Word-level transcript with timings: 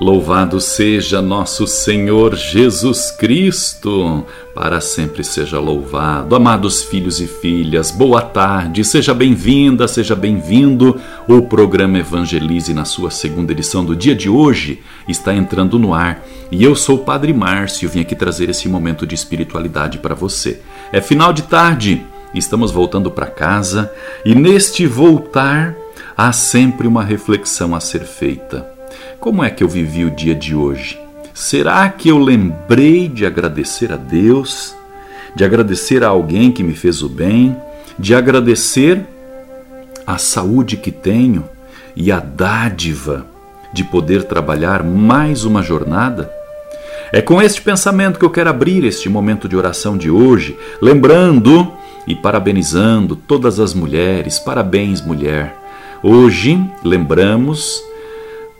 Louvado 0.00 0.60
seja 0.60 1.20
nosso 1.20 1.66
Senhor 1.66 2.36
Jesus 2.36 3.10
Cristo, 3.10 4.24
para 4.54 4.80
sempre 4.80 5.24
seja 5.24 5.58
louvado. 5.58 6.36
Amados 6.36 6.84
filhos 6.84 7.20
e 7.20 7.26
filhas, 7.26 7.90
boa 7.90 8.22
tarde, 8.22 8.84
seja 8.84 9.12
bem-vinda, 9.12 9.88
seja 9.88 10.14
bem-vindo. 10.14 11.00
O 11.26 11.42
programa 11.42 11.98
Evangelize, 11.98 12.72
na 12.72 12.84
sua 12.84 13.10
segunda 13.10 13.50
edição 13.50 13.84
do 13.84 13.96
dia 13.96 14.14
de 14.14 14.30
hoje, 14.30 14.80
está 15.08 15.34
entrando 15.34 15.80
no 15.80 15.92
ar 15.92 16.24
e 16.48 16.62
eu 16.62 16.76
sou 16.76 16.98
o 16.98 17.04
Padre 17.04 17.32
Márcio, 17.32 17.88
vim 17.88 17.98
aqui 17.98 18.14
trazer 18.14 18.48
esse 18.48 18.68
momento 18.68 19.04
de 19.04 19.16
espiritualidade 19.16 19.98
para 19.98 20.14
você. 20.14 20.60
É 20.92 21.00
final 21.00 21.32
de 21.32 21.42
tarde, 21.42 22.06
estamos 22.32 22.70
voltando 22.70 23.10
para 23.10 23.26
casa 23.26 23.92
e 24.24 24.32
neste 24.32 24.86
voltar 24.86 25.74
há 26.16 26.30
sempre 26.30 26.86
uma 26.86 27.02
reflexão 27.02 27.74
a 27.74 27.80
ser 27.80 28.04
feita. 28.04 28.77
Como 29.28 29.44
é 29.44 29.50
que 29.50 29.62
eu 29.62 29.68
vivi 29.68 30.06
o 30.06 30.10
dia 30.10 30.34
de 30.34 30.54
hoje? 30.54 30.98
Será 31.34 31.86
que 31.90 32.08
eu 32.08 32.16
lembrei 32.16 33.10
de 33.10 33.26
agradecer 33.26 33.92
a 33.92 33.96
Deus, 33.96 34.74
de 35.36 35.44
agradecer 35.44 36.02
a 36.02 36.08
alguém 36.08 36.50
que 36.50 36.62
me 36.62 36.74
fez 36.74 37.02
o 37.02 37.10
bem, 37.10 37.54
de 37.98 38.14
agradecer 38.14 39.04
a 40.06 40.16
saúde 40.16 40.78
que 40.78 40.90
tenho 40.90 41.44
e 41.94 42.10
a 42.10 42.20
dádiva 42.20 43.26
de 43.70 43.84
poder 43.84 44.24
trabalhar 44.24 44.82
mais 44.82 45.44
uma 45.44 45.60
jornada? 45.62 46.32
É 47.12 47.20
com 47.20 47.42
este 47.42 47.60
pensamento 47.60 48.18
que 48.18 48.24
eu 48.24 48.30
quero 48.30 48.48
abrir 48.48 48.82
este 48.82 49.10
momento 49.10 49.46
de 49.46 49.54
oração 49.54 49.98
de 49.98 50.10
hoje, 50.10 50.56
lembrando 50.80 51.70
e 52.06 52.14
parabenizando 52.14 53.14
todas 53.14 53.60
as 53.60 53.74
mulheres. 53.74 54.38
Parabéns, 54.38 55.02
mulher. 55.02 55.54
Hoje 56.02 56.58
lembramos 56.82 57.86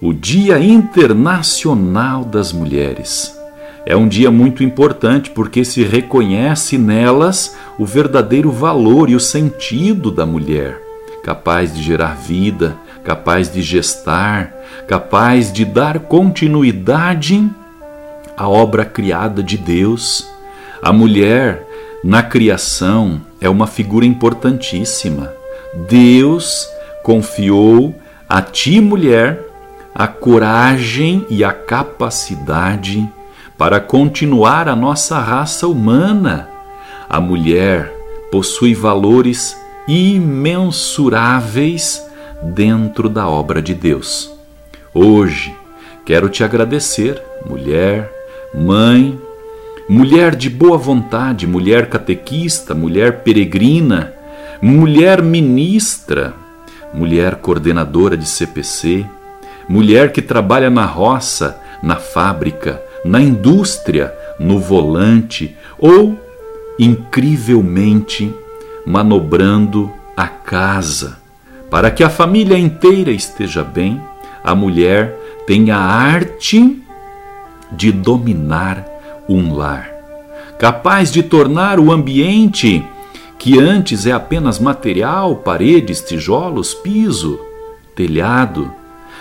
o 0.00 0.12
Dia 0.12 0.60
Internacional 0.60 2.24
das 2.24 2.52
Mulheres. 2.52 3.36
É 3.84 3.96
um 3.96 4.06
dia 4.06 4.30
muito 4.30 4.62
importante 4.62 5.30
porque 5.30 5.64
se 5.64 5.82
reconhece 5.82 6.78
nelas 6.78 7.56
o 7.78 7.84
verdadeiro 7.84 8.50
valor 8.50 9.10
e 9.10 9.16
o 9.16 9.20
sentido 9.20 10.10
da 10.10 10.24
mulher, 10.24 10.80
capaz 11.24 11.74
de 11.74 11.82
gerar 11.82 12.14
vida, 12.14 12.76
capaz 13.02 13.50
de 13.52 13.60
gestar, 13.60 14.54
capaz 14.86 15.52
de 15.52 15.64
dar 15.64 15.98
continuidade 16.00 17.48
à 18.36 18.48
obra 18.48 18.84
criada 18.84 19.42
de 19.42 19.56
Deus. 19.56 20.28
A 20.80 20.92
mulher, 20.92 21.66
na 22.04 22.22
criação, 22.22 23.20
é 23.40 23.48
uma 23.48 23.66
figura 23.66 24.06
importantíssima. 24.06 25.32
Deus 25.88 26.68
confiou 27.02 27.94
a 28.28 28.42
ti, 28.42 28.80
mulher, 28.80 29.47
a 29.94 30.06
coragem 30.06 31.26
e 31.28 31.44
a 31.44 31.52
capacidade 31.52 33.08
para 33.56 33.80
continuar 33.80 34.68
a 34.68 34.76
nossa 34.76 35.18
raça 35.18 35.66
humana. 35.66 36.48
A 37.08 37.20
mulher 37.20 37.92
possui 38.30 38.74
valores 38.74 39.56
imensuráveis 39.88 42.06
dentro 42.42 43.08
da 43.08 43.28
obra 43.28 43.60
de 43.60 43.74
Deus. 43.74 44.30
Hoje 44.94 45.52
quero 46.04 46.28
te 46.28 46.44
agradecer, 46.44 47.20
mulher, 47.44 48.08
mãe, 48.54 49.18
mulher 49.88 50.36
de 50.36 50.48
boa 50.48 50.78
vontade, 50.78 51.46
mulher 51.46 51.88
catequista, 51.88 52.74
mulher 52.74 53.22
peregrina, 53.22 54.12
mulher 54.60 55.22
ministra, 55.22 56.34
mulher 56.94 57.36
coordenadora 57.36 58.16
de 58.16 58.28
CPC 58.28 59.06
mulher 59.68 60.12
que 60.12 60.22
trabalha 60.22 60.70
na 60.70 60.84
roça, 60.84 61.60
na 61.82 61.96
fábrica, 61.96 62.82
na 63.04 63.20
indústria, 63.20 64.14
no 64.38 64.58
volante 64.58 65.56
ou, 65.78 66.18
incrivelmente, 66.78 68.32
manobrando 68.86 69.92
a 70.16 70.26
casa. 70.26 71.18
Para 71.70 71.90
que 71.90 72.02
a 72.02 72.08
família 72.08 72.58
inteira 72.58 73.10
esteja 73.10 73.62
bem, 73.62 74.00
a 74.42 74.54
mulher 74.54 75.14
tem 75.46 75.70
a 75.70 75.78
arte 75.78 76.82
de 77.70 77.92
dominar 77.92 78.84
um 79.28 79.54
lar, 79.54 79.90
capaz 80.58 81.12
de 81.12 81.22
tornar 81.22 81.78
o 81.78 81.92
ambiente 81.92 82.82
que 83.38 83.58
antes 83.58 84.06
é 84.06 84.12
apenas 84.12 84.58
material, 84.58 85.36
paredes, 85.36 86.00
tijolos, 86.00 86.74
piso, 86.74 87.38
telhado, 87.94 88.72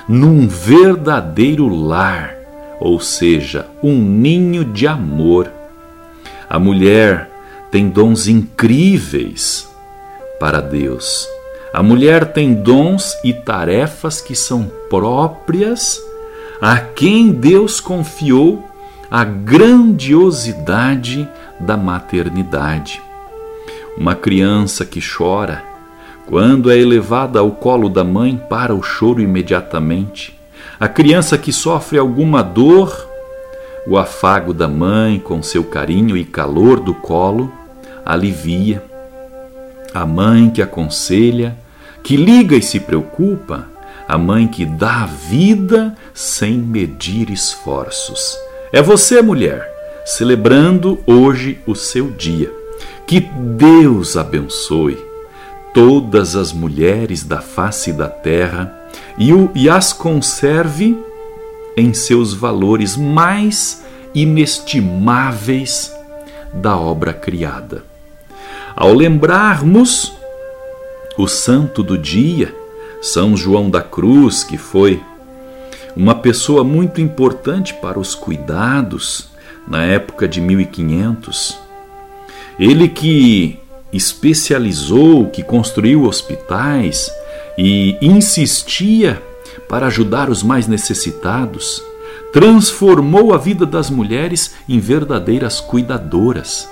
num 0.07 0.47
verdadeiro 0.47 1.67
lar, 1.67 2.35
ou 2.79 2.99
seja, 2.99 3.67
um 3.81 3.95
ninho 3.95 4.63
de 4.65 4.87
amor. 4.87 5.51
A 6.49 6.59
mulher 6.59 7.29
tem 7.71 7.89
dons 7.89 8.27
incríveis 8.27 9.67
para 10.39 10.61
Deus. 10.61 11.27
A 11.73 11.81
mulher 11.83 12.31
tem 12.31 12.53
dons 12.53 13.13
e 13.23 13.33
tarefas 13.33 14.21
que 14.21 14.35
são 14.35 14.71
próprias 14.89 16.01
a 16.61 16.77
quem 16.77 17.31
Deus 17.31 17.79
confiou 17.79 18.63
a 19.11 19.23
grandiosidade 19.23 21.27
da 21.59 21.77
maternidade. 21.77 23.01
Uma 23.97 24.15
criança 24.15 24.85
que 24.85 25.01
chora 25.01 25.63
quando 26.27 26.69
é 26.69 26.77
elevada 26.77 27.39
ao 27.39 27.51
colo 27.51 27.87
da 27.87 28.03
mãe, 28.03 28.39
para 28.49 28.75
o 28.75 28.83
choro 28.83 29.21
imediatamente. 29.21 30.37
A 30.77 30.87
criança 30.87 31.37
que 31.37 31.53
sofre 31.53 31.97
alguma 31.97 32.43
dor, 32.43 33.07
o 33.87 33.97
afago 33.97 34.53
da 34.53 34.67
mãe 34.67 35.19
com 35.19 35.41
seu 35.41 35.63
carinho 35.63 36.17
e 36.17 36.25
calor 36.25 36.81
do 36.81 36.93
colo 36.93 37.51
alivia. 38.05 38.83
A 39.93 40.05
mãe 40.05 40.49
que 40.49 40.61
aconselha, 40.61 41.57
que 42.03 42.17
liga 42.17 42.57
e 42.57 42.61
se 42.61 42.81
preocupa, 42.81 43.65
a 44.05 44.17
mãe 44.17 44.47
que 44.47 44.65
dá 44.65 45.05
vida 45.05 45.95
sem 46.13 46.57
medir 46.57 47.29
esforços. 47.29 48.37
É 48.73 48.81
você, 48.81 49.21
mulher, 49.21 49.65
celebrando 50.05 50.99
hoje 51.07 51.59
o 51.65 51.73
seu 51.73 52.11
dia. 52.11 52.51
Que 53.07 53.21
Deus 53.21 54.17
abençoe 54.17 55.06
todas 55.77 56.35
as 56.35 56.51
mulheres 56.51 57.23
da 57.23 57.39
face 57.39 57.93
da 57.93 58.07
terra 58.07 58.89
e, 59.15 59.31
o, 59.31 59.51
e 59.53 59.69
as 59.69 59.93
conserve 59.93 60.97
em 61.77 61.93
seus 61.93 62.33
valores 62.33 62.97
mais 62.97 63.85
inestimáveis 64.15 65.95
da 66.51 66.75
obra 66.75 67.13
criada. 67.13 67.83
Ao 68.75 68.91
lembrarmos 68.91 70.17
o 71.15 71.27
santo 71.27 71.83
do 71.83 71.95
dia, 71.95 72.51
São 72.99 73.37
João 73.37 73.69
da 73.69 73.83
Cruz, 73.83 74.43
que 74.43 74.57
foi 74.57 74.99
uma 75.95 76.15
pessoa 76.15 76.63
muito 76.63 76.99
importante 76.99 77.75
para 77.75 77.99
os 77.99 78.15
cuidados 78.15 79.29
na 79.67 79.83
época 79.85 80.27
de 80.27 80.41
1500, 80.41 81.55
ele 82.57 82.89
que 82.89 83.59
especializou, 83.91 85.27
que 85.29 85.43
construiu 85.43 86.03
hospitais 86.03 87.11
e 87.57 87.97
insistia 88.01 89.21
para 89.67 89.87
ajudar 89.87 90.29
os 90.29 90.43
mais 90.43 90.67
necessitados, 90.67 91.83
transformou 92.31 93.33
a 93.33 93.37
vida 93.37 93.65
das 93.65 93.89
mulheres 93.89 94.55
em 94.67 94.79
verdadeiras 94.79 95.59
cuidadoras. 95.59 96.69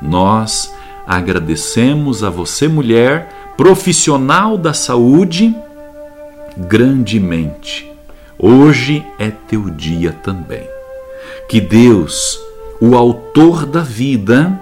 Nós 0.00 0.72
agradecemos 1.06 2.24
a 2.24 2.30
você, 2.30 2.66
mulher, 2.66 3.52
profissional 3.56 4.58
da 4.58 4.74
saúde, 4.74 5.54
grandemente. 6.56 7.90
Hoje 8.38 9.04
é 9.18 9.30
teu 9.30 9.70
dia 9.70 10.12
também. 10.12 10.66
Que 11.48 11.60
Deus, 11.60 12.38
o 12.80 12.96
Autor 12.96 13.66
da 13.66 13.80
vida, 13.80 14.58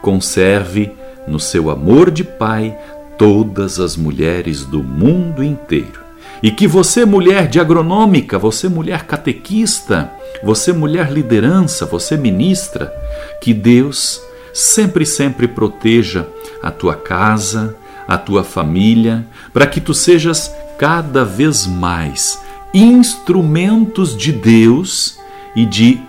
conserve 0.00 0.92
no 1.26 1.40
seu 1.40 1.70
amor 1.70 2.10
de 2.10 2.24
Pai 2.24 2.76
todas 3.18 3.78
as 3.80 3.96
mulheres 3.96 4.64
do 4.64 4.82
mundo 4.82 5.42
inteiro. 5.42 6.02
E 6.42 6.50
que 6.50 6.66
você, 6.66 7.04
mulher 7.04 7.48
de 7.48 7.58
agronômica, 7.58 8.38
você, 8.38 8.68
mulher 8.68 9.04
catequista, 9.04 10.10
você, 10.42 10.72
mulher 10.72 11.10
liderança, 11.10 11.86
você, 11.86 12.16
ministra, 12.16 12.92
que 13.40 13.54
Deus 13.54 14.20
sempre, 14.52 15.06
sempre 15.06 15.48
proteja 15.48 16.26
a 16.62 16.70
tua 16.70 16.94
casa, 16.94 17.76
a 18.06 18.18
tua 18.18 18.44
família, 18.44 19.26
para 19.52 19.66
que 19.66 19.80
tu 19.80 19.94
sejas 19.94 20.54
cada 20.78 21.24
vez 21.24 21.66
mais 21.66 22.38
instrumentos 22.74 24.16
de 24.16 24.32
Deus 24.32 25.18
e 25.54 25.64
de 25.64 26.00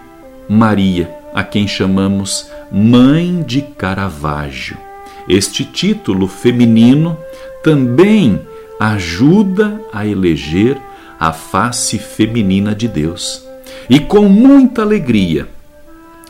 Maria, 0.50 1.10
a 1.34 1.44
quem 1.44 1.68
chamamos 1.68 2.50
Mãe 2.72 3.44
de 3.44 3.62
Caravaggio. 3.62 4.85
Este 5.28 5.66
título 5.66 6.28
feminino 6.28 7.18
também 7.64 8.40
ajuda 8.80 9.82
a 9.92 10.06
eleger 10.06 10.78
a 11.20 11.34
face 11.34 11.98
feminina 11.98 12.76
de 12.76 12.88
Deus. 12.88 13.44
E 13.90 14.00
com 14.00 14.28
muita 14.28 14.82
alegria, 14.82 15.48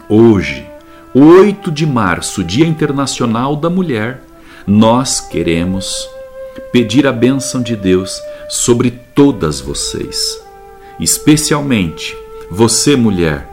hoje, 0.08 0.66
8 1.14 1.72
de 1.72 1.86
março, 1.86 2.44
Dia 2.44 2.66
Internacional 2.66 3.56
da 3.56 3.70
Mulher, 3.70 4.22
nós 4.68 5.20
queremos 5.20 6.08
pedir 6.72 7.06
a 7.06 7.12
bênção 7.12 7.62
de 7.62 7.76
Deus 7.76 8.22
sobre 8.50 8.92
todas 9.14 9.60
vocês, 9.60 10.42
especialmente 11.00 12.16
você, 12.50 12.96
mulher, 12.96 13.50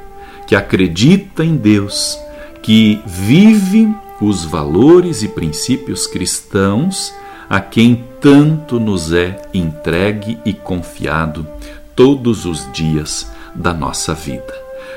que 0.46 0.54
acredita 0.54 1.44
em 1.44 1.56
Deus, 1.56 2.18
que 2.62 3.00
vive 3.06 3.88
os 4.20 4.44
valores 4.44 5.22
e 5.22 5.28
princípios 5.28 6.06
cristãos 6.06 7.12
a 7.48 7.60
quem 7.60 8.04
tanto 8.20 8.80
nos 8.80 9.12
é 9.12 9.42
entregue 9.52 10.38
e 10.44 10.52
confiado 10.54 11.46
todos 11.94 12.46
os 12.46 12.70
dias 12.72 13.30
da 13.54 13.74
nossa 13.74 14.14
vida. 14.14 14.54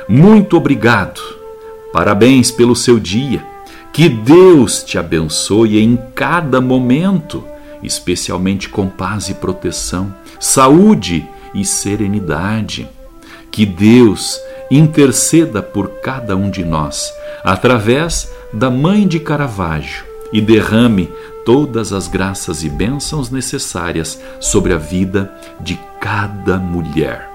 Muito 0.07 0.55
obrigado, 0.55 1.19
parabéns 1.91 2.51
pelo 2.51 2.75
seu 2.75 2.99
dia, 2.99 3.43
que 3.91 4.07
Deus 4.07 4.83
te 4.83 4.97
abençoe 4.97 5.79
em 5.79 5.97
cada 6.13 6.61
momento, 6.61 7.43
especialmente 7.81 8.69
com 8.69 8.87
paz 8.87 9.29
e 9.29 9.33
proteção, 9.33 10.13
saúde 10.39 11.27
e 11.53 11.65
serenidade. 11.65 12.87
Que 13.51 13.65
Deus 13.65 14.39
interceda 14.69 15.61
por 15.61 15.87
cada 16.01 16.35
um 16.35 16.49
de 16.49 16.63
nós 16.63 17.11
através 17.43 18.31
da 18.55 18.71
Mãe 18.71 19.05
de 19.05 19.19
Caravaggio 19.19 20.05
e 20.31 20.39
derrame 20.39 21.11
todas 21.45 21.91
as 21.91 22.07
graças 22.07 22.63
e 22.63 22.69
bênçãos 22.69 23.29
necessárias 23.29 24.19
sobre 24.39 24.73
a 24.73 24.77
vida 24.77 25.31
de 25.59 25.77
cada 25.99 26.57
mulher. 26.57 27.29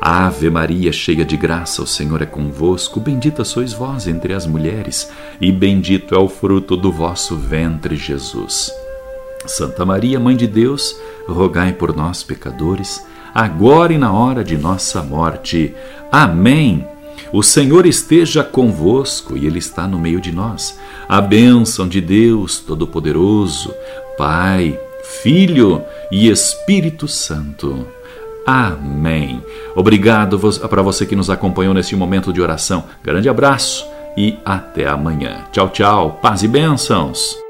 Ave 0.00 0.48
Maria, 0.48 0.92
cheia 0.92 1.26
de 1.26 1.36
graça, 1.36 1.82
o 1.82 1.86
Senhor 1.86 2.22
é 2.22 2.26
convosco. 2.26 2.98
Bendita 2.98 3.44
sois 3.44 3.74
vós 3.74 4.08
entre 4.08 4.32
as 4.32 4.46
mulheres, 4.46 5.10
e 5.38 5.52
bendito 5.52 6.14
é 6.14 6.18
o 6.18 6.26
fruto 6.26 6.74
do 6.74 6.90
vosso 6.90 7.36
ventre, 7.36 7.96
Jesus. 7.96 8.72
Santa 9.46 9.84
Maria, 9.84 10.18
Mãe 10.18 10.34
de 10.34 10.46
Deus, 10.46 10.98
rogai 11.28 11.74
por 11.74 11.94
nós, 11.94 12.22
pecadores, 12.22 13.06
agora 13.34 13.92
e 13.92 13.98
na 13.98 14.10
hora 14.10 14.42
de 14.42 14.56
nossa 14.56 15.02
morte. 15.02 15.74
Amém. 16.10 16.86
O 17.32 17.42
Senhor 17.42 17.86
esteja 17.86 18.42
convosco 18.42 19.36
e 19.36 19.46
Ele 19.46 19.58
está 19.58 19.86
no 19.86 19.98
meio 19.98 20.20
de 20.20 20.32
nós. 20.32 20.78
A 21.08 21.20
bênção 21.20 21.88
de 21.88 22.00
Deus 22.00 22.58
Todo-Poderoso, 22.58 23.72
Pai, 24.18 24.78
Filho 25.22 25.82
e 26.10 26.28
Espírito 26.28 27.06
Santo. 27.06 27.86
Amém. 28.46 29.42
Obrigado 29.76 30.38
para 30.68 30.82
você 30.82 31.06
que 31.06 31.14
nos 31.14 31.30
acompanhou 31.30 31.74
nesse 31.74 31.94
momento 31.94 32.32
de 32.32 32.40
oração. 32.40 32.84
Grande 33.02 33.28
abraço 33.28 33.86
e 34.16 34.36
até 34.44 34.88
amanhã. 34.88 35.44
Tchau, 35.52 35.68
tchau. 35.68 36.18
Paz 36.20 36.42
e 36.42 36.48
bênçãos. 36.48 37.49